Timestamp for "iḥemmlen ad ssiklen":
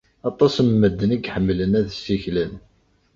1.27-2.53